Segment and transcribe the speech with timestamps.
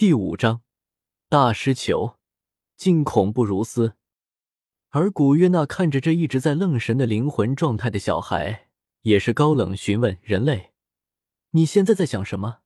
[0.00, 0.62] 第五章，
[1.28, 2.16] 大师球，
[2.74, 3.96] 竟恐怖如斯。
[4.88, 8.70] 而古月娜看着这一直在愣神的灵魂状态的小孩，
[9.02, 10.70] 也是高冷询问：“人类，
[11.50, 12.60] 你现在在想什么？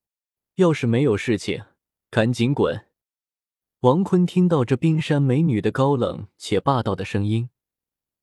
[0.54, 1.64] 要是没有事情，
[2.08, 2.86] 赶紧滚！”
[3.82, 7.50] 王坤听到这冰山美女的高冷且霸道的声音，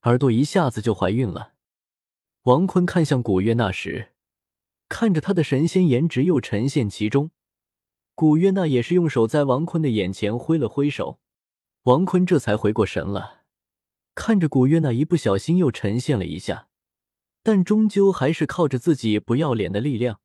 [0.04, 1.52] 耳朵一下子就怀孕了。
[2.44, 4.12] 王坤看向古月娜时，
[4.88, 7.30] 看着她的神仙颜值又沉陷其中。
[8.22, 11.18] 古月娜也是用手在王坤的眼前挥了挥手，
[11.82, 13.40] 王坤这才回过神了，
[14.14, 16.68] 看着古月娜一不小心又沉陷了一下，
[17.42, 20.20] 但终究还是靠着自己不要脸的力量，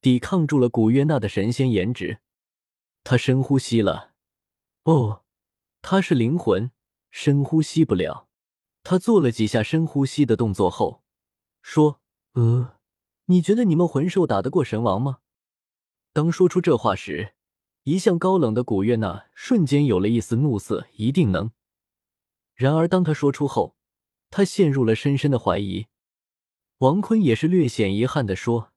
[0.00, 2.20] 抵抗住了古月娜的神仙颜值。
[3.02, 4.12] 他深呼吸了，
[4.84, 5.24] 哦，
[5.80, 6.70] 他是灵魂，
[7.10, 8.28] 深呼吸不了。
[8.84, 11.02] 他做了几下深呼吸的动作后，
[11.60, 12.00] 说
[12.34, 12.76] ：“呃，
[13.24, 15.18] 你觉得你们魂兽打得过神王吗？”
[16.14, 17.32] 当说出这话时，
[17.84, 21.50] 一向高冷的古月娜瞬间有了一丝怒色，一定能。
[22.54, 23.76] 然而，当他说出后，
[24.30, 25.86] 他陷入了深深的怀疑。
[26.78, 28.72] 王坤也是略显遗憾的说：“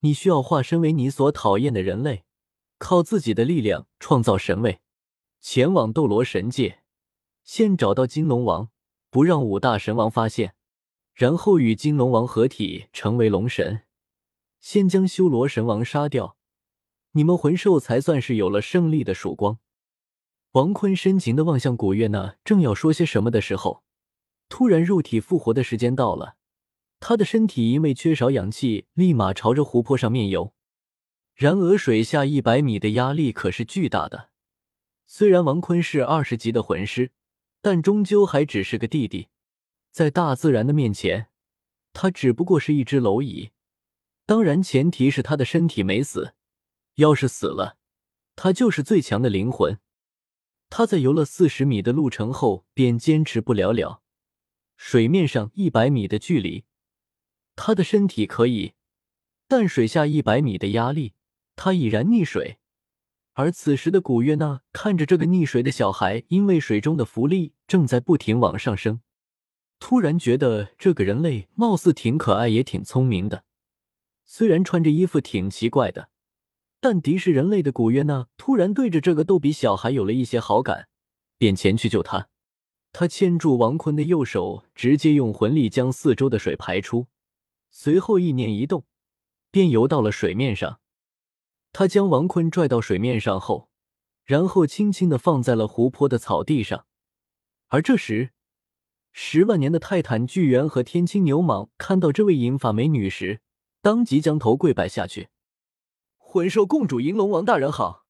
[0.00, 2.24] 你需要化身为你所讨厌的人类，
[2.76, 4.80] 靠自己的力量创造神位，
[5.40, 6.82] 前往斗罗神界，
[7.42, 8.68] 先找到金龙王，
[9.08, 10.54] 不让五大神王发现，
[11.14, 13.84] 然后与金龙王合体成为龙神，
[14.60, 16.35] 先将修罗神王杀掉。”
[17.16, 19.58] 你们魂兽才算是有了胜利的曙光。
[20.52, 23.82] 王坤深情的望向古月娜，正要说些什么的时候，
[24.50, 26.36] 突然肉体复活的时间到了。
[27.00, 30.52] 他的身体因为缺少氧气，立马朝着湖泊上面游。
[31.34, 34.28] 然而水下一百米的压力可是巨大的。
[35.06, 37.12] 虽然王坤是二十级的魂师，
[37.62, 39.28] 但终究还只是个弟弟，
[39.90, 41.28] 在大自然的面前，
[41.94, 43.52] 他只不过是一只蝼蚁。
[44.26, 46.34] 当然，前提是他的身体没死。
[46.96, 47.76] 要是死了，
[48.34, 49.78] 他就是最强的灵魂。
[50.68, 54.02] 他在游了四十米的路程后，便坚持不了了。
[54.76, 56.64] 水面上一百米的距离，
[57.54, 58.74] 他的身体可以；
[59.46, 61.14] 但水下一百米的压力，
[61.54, 62.58] 他已然溺水。
[63.34, 69.02] 而此时的古月娜看着这个溺水的小孩，因为水中的浮力正在不停往上升，
[69.78, 73.44] 突然觉得这个人类貌似挺可爱，也挺聪明的。
[74.24, 76.08] 虽然穿着衣服挺奇怪的。
[76.80, 80.88] 但敌视人类的古月娜突然对着这个逗比小孩有了一些好感，
[81.38, 82.28] 便前去救他。
[82.92, 87.08] 他牵住王坤的右手，直接用魂力将四周的水排出，
[87.70, 88.84] 随后意念一动，
[89.50, 90.80] 便游到了水面上。
[91.72, 93.68] 他将王坤拽到水面上后，
[94.24, 96.86] 然后轻轻的放在了湖泊的草地上。
[97.68, 98.30] 而这时，
[99.12, 103.40] 十万年的泰坦巨猿和天青牛蟒看到这位银发美女时，
[103.82, 105.28] 当即将头跪拜下去。
[106.28, 108.04] 魂兽共主银龙王大人好。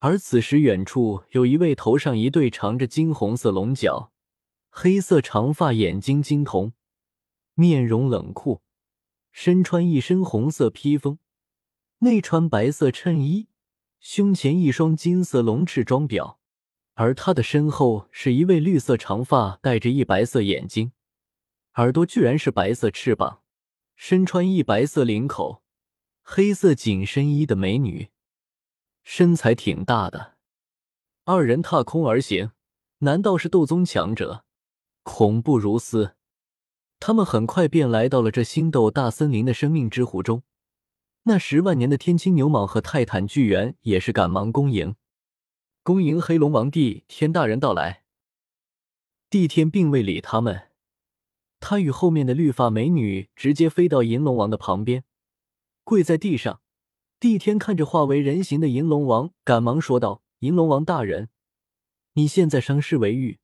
[0.00, 4.12] 而此时，远处有一位头上一对长着金红色龙角、
[4.68, 6.72] 黑色长发、眼睛金瞳、
[7.54, 8.62] 面容冷酷，
[9.30, 11.20] 身穿一身红色披风，
[12.00, 13.46] 内穿白色衬衣，
[14.00, 16.38] 胸前一双金色龙翅装裱。
[16.94, 20.90] 而他的身后是一位绿色长发、戴着一白色眼睛、
[21.76, 23.42] 耳朵居然是白色翅膀，
[23.94, 25.62] 身穿一白色领口。
[26.30, 28.10] 黑色紧身衣的美女，
[29.02, 30.34] 身材挺大的。
[31.24, 32.50] 二人踏空而行，
[32.98, 34.44] 难道是斗宗强者？
[35.02, 36.16] 恐怖如斯。
[37.00, 40.42] 他们很快便来到了这星斗大森林的生命之湖中。
[41.22, 44.96] 那十万年的天青牛蟒和泰坦巨猿也是赶忙恭迎，
[45.82, 48.04] 恭迎黑龙王帝天大人到来。
[49.30, 50.68] 帝天并未理他们，
[51.58, 55.04] 他与后面的绿发美女直接飞到银龙王的旁边。
[55.88, 56.60] 跪在地上，
[57.18, 61.30] 帝天看着化为人形的银龙王，赶忙说道：“银龙王大人，
[62.12, 63.38] 你现在伤势为愈，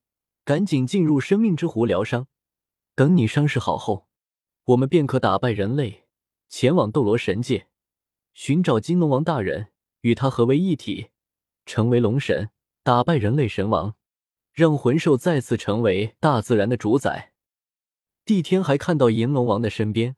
[0.44, 2.28] 赶紧进入生命之湖疗伤。
[2.94, 4.08] 等你伤势好后，
[4.64, 6.04] 我们便可打败人类，
[6.50, 7.68] 前往斗罗神界，
[8.34, 9.68] 寻找金龙王大人，
[10.02, 11.06] 与他合为一体，
[11.64, 12.50] 成为龙神，
[12.82, 13.96] 打败人类神王，
[14.52, 17.32] 让魂兽再次成为大自然的主宰。”
[18.26, 20.16] 帝天还看到银龙王的身边。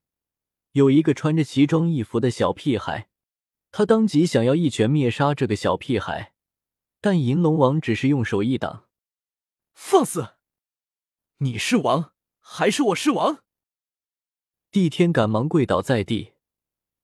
[0.76, 3.08] 有一个穿着奇装异服的小屁孩，
[3.73, 6.34] 他当即想要一拳灭杀这个小屁孩，
[7.00, 8.84] 但银龙王只是用手一挡。
[9.73, 10.34] 放肆！
[11.38, 13.43] 你是王还是我是王？
[14.70, 16.34] 帝天赶忙跪倒在地，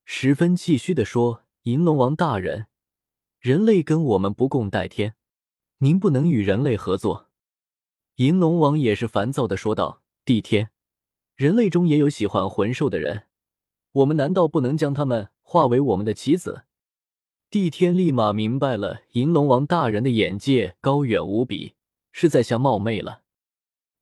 [0.05, 2.67] 十分气虚的说：“银龙王大人，
[3.39, 5.15] 人类跟我们不共戴天，
[5.79, 7.31] 您不能与人类合作。”
[8.17, 10.73] 银龙王也是烦躁的说道：“帝天，
[11.37, 13.29] 人类中也有喜欢魂兽的人。”
[13.93, 16.65] 我们难道不能将他们化为我们的棋子？
[17.50, 21.75] 帝天立马明白了，银龙王大人的眼界高远无比，
[22.11, 23.23] 是在下冒昧了。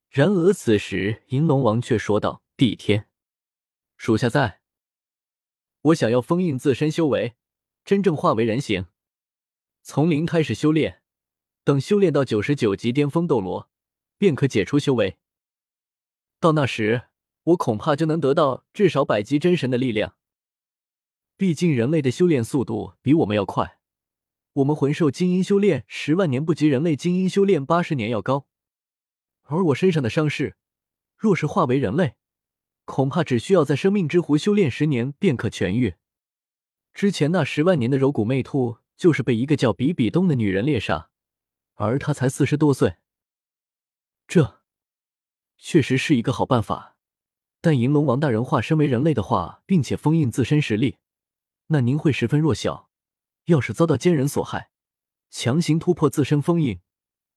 [0.08, 3.08] 然而此时，银龙王却说道：“帝天，
[3.96, 4.60] 属下在。
[5.82, 7.34] 我想要封印自身修为，
[7.84, 8.87] 真正化为人形，
[9.82, 11.02] 从零开始修炼，
[11.64, 13.69] 等修炼到九十九级巅峰斗罗，
[14.16, 15.19] 便可解除修为。
[16.38, 17.08] 到那时，
[17.50, 20.17] 我恐怕就能得到至少百级真神的力量。
[21.37, 23.79] 毕竟人类的修炼速度比我们要快，
[24.55, 28.47] 我们魂兽精英修炼十万年不及人类精英修炼八十年要高。
[29.44, 30.56] 而我身上的伤势，
[31.17, 32.17] 若是化为人类，
[32.85, 35.94] 恐怕只需要在生命之湖修炼十年便可痊愈。
[36.93, 41.11] 之前那十万年的柔骨魅兔，就是被一个叫比比东的女人猎杀，
[41.75, 42.97] 而她才四十多岁。
[44.29, 44.61] 这
[45.56, 46.97] 确实是一个好办法，
[47.60, 50.98] 但银龙王大人化身为人类的话，并且封印自身实力。
[51.66, 52.88] 那您会十分弱小，
[53.44, 54.70] 要是遭到奸人所害，
[55.30, 56.80] 强行突破自身封印，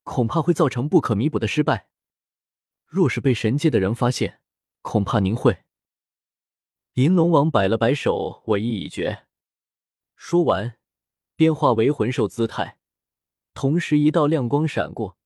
[0.04, 1.90] 恐怕会造成不可弥补的失败。
[2.86, 4.40] 若是被神界的人发现，
[4.82, 5.66] 恐怕您会……
[6.94, 9.26] 银龙王摆了摆手，我意已决。
[10.16, 10.78] 说完，
[11.36, 12.78] 便化为魂兽姿态，
[13.56, 15.18] 同时一道亮光闪过，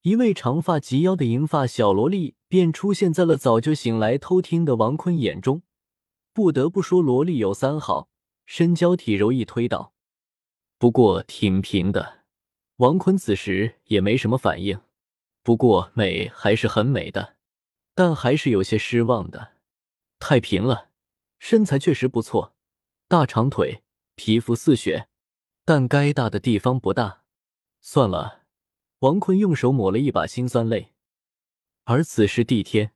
[0.00, 5.62] 一位长发及腰的银发小萝莉便出现在了早就醒来偷听的王坤眼中。
[6.32, 8.08] 不得不说，萝莉有三好。
[8.46, 9.92] 身娇体柔，易推倒，
[10.78, 12.20] 不过挺平的。
[12.76, 14.80] 王坤此时也没什么反应，
[15.42, 17.36] 不过美还是很美的，
[17.94, 19.52] 但还是有些失望的。
[20.18, 20.88] 太平了，
[21.38, 22.54] 身材确实不错，
[23.06, 23.82] 大长腿，
[24.14, 25.08] 皮肤似雪，
[25.66, 27.24] 但该大的地方不大。
[27.82, 28.44] 算了，
[29.00, 30.94] 王坤用手抹了一把辛酸泪。
[31.90, 32.92] 而此时，帝天、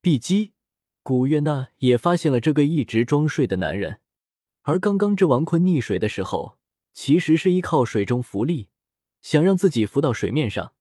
[0.00, 0.54] 碧姬、
[1.02, 4.00] 古月娜也发现了这个一直装睡的男人。
[4.62, 6.56] 而刚刚这王坤溺水的时候，
[6.94, 8.70] 其实是依靠水中浮力，
[9.20, 10.72] 想让自己浮到水面上。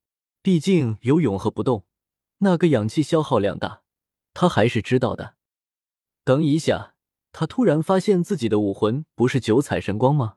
[0.42, 1.84] 毕竟游泳和不动，
[2.38, 3.82] 那个氧气消耗量大，
[4.34, 5.36] 他还是知道的。
[6.24, 6.96] 等一下，
[7.34, 10.36] 他突然发现自己的武魂不是九彩神光吗？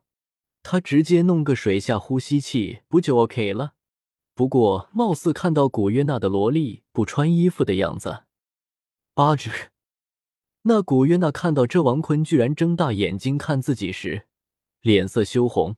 [0.64, 3.74] 他直接弄个水下呼吸器不就 OK 了？
[4.36, 8.24] 不过貌似看到古约娜的萝莉不穿衣服的样子，
[9.14, 9.70] 阿志。
[10.64, 14.26] 那古约娜看到这王坤居然睁大眼睛看自己时，
[14.82, 15.76] 脸色羞红，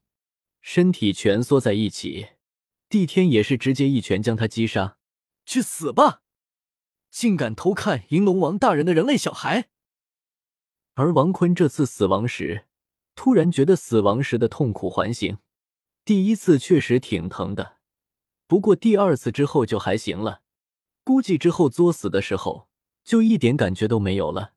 [0.61, 2.31] 身体蜷缩在一起。
[2.89, 4.97] 帝天也是直接一拳将他击杀，
[5.47, 6.23] 去死吧！
[7.13, 9.69] 竟敢偷看银龙王大人的人类小孩！
[10.95, 12.67] 而王坤这次死亡时，
[13.15, 15.39] 突然觉得死亡时的痛苦还行，
[16.05, 17.78] 第一次确实挺疼的，
[18.49, 20.41] 不过第二次之后就还行了，
[21.05, 22.67] 估计之后作死的时候
[23.05, 24.55] 就一点感觉都没有了。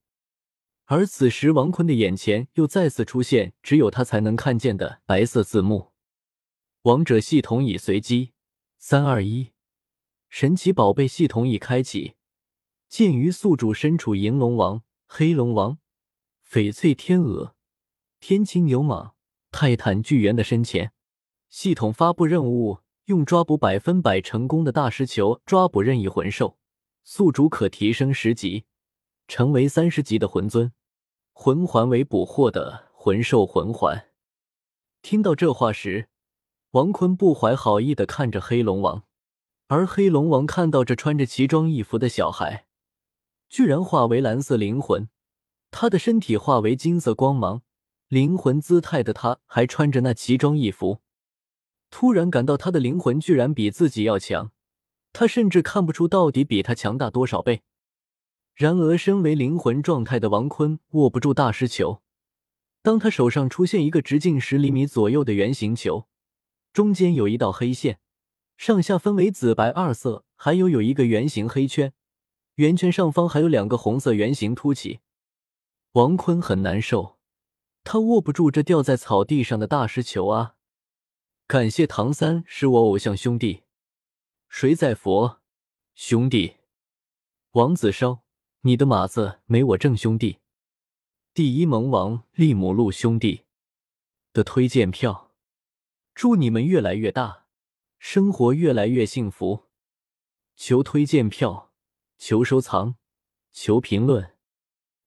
[0.85, 5.91] 而此时，王坤的眼前又再次出现只有他才能看见的白色字幕
[6.83, 8.31] ：“王者系统已随机，
[8.77, 9.51] 三二一，
[10.29, 12.15] 神奇宝贝系统已开启。
[12.89, 15.77] 鉴于宿主身处银龙王、黑龙王、
[16.49, 17.55] 翡翠天鹅、
[18.19, 19.13] 天青牛蟒、
[19.49, 20.91] 泰坦巨猿的身前，
[21.49, 26.57] 系统发布任务：用抓捕百分百成功的大师球抓捕任意魂兽，
[27.03, 28.65] 宿主可提升十级，
[29.27, 30.71] 成为三十级的魂尊。”
[31.33, 34.09] 魂环为捕获的魂兽魂环。
[35.01, 36.09] 听到这话时，
[36.71, 39.03] 王坤不怀好意的看着黑龙王，
[39.67, 42.67] 而黑龙王看到这穿着奇装异服的小孩，
[43.49, 45.09] 居然化为蓝色灵魂，
[45.71, 47.63] 他的身体化为金色光芒，
[48.07, 50.99] 灵魂姿态的他还穿着那奇装异服，
[51.91, 54.51] 突然感到他的灵魂居然比自己要强，
[55.13, 57.61] 他甚至看不出到底比他强大多少倍。
[58.55, 62.01] 然而，身为灵魂状态的王坤握不住大师球。
[62.81, 66.07] 当他手上出现一个直径十厘米左右的圆形球，
[66.73, 67.99] 中间有一道黑线，
[68.57, 71.93] 上下分为紫白二色，还有有一个圆形黑圈，
[72.55, 74.99] 圆圈上方还有两个红色圆形凸起。
[75.91, 77.17] 王坤很难受，
[77.83, 80.55] 他握不住这掉在草地上的大师球啊！
[81.51, 83.63] 感谢唐三是我偶像兄弟，
[84.47, 85.41] 谁在佛
[85.93, 86.55] 兄弟？
[87.51, 88.23] 王子烧。
[88.61, 90.37] 你的马子没我正兄弟，
[91.33, 93.43] 第一萌王利姆路兄弟
[94.31, 95.33] 的推荐票，
[96.15, 97.47] 祝你们越来越大，
[97.99, 99.65] 生活越来越幸福。
[100.55, 101.73] 求推荐票，
[102.17, 102.95] 求收藏，
[103.51, 104.37] 求评论。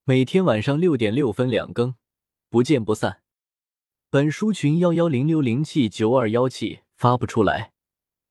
[0.03, 1.95] 每天晚上六点六分两更，
[2.51, 3.24] 不见不散。
[4.15, 7.73] 本书群幺幺零六零七九二幺七发不出来，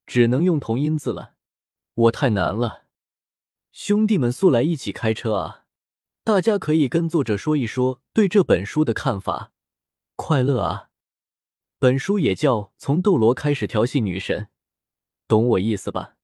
[0.06, 1.34] 只能用同音字了，
[1.94, 2.86] 我太难了。
[3.74, 5.66] 兄弟们速来一起开车啊！
[6.24, 9.52] 大家可以跟作者说一说对这本书的看法，
[10.16, 10.88] 快乐啊！
[11.80, 14.48] 本书也叫从斗罗开始调戏女神，
[15.28, 16.16] 懂我意思吧？